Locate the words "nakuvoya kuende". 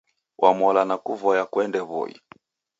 0.89-1.79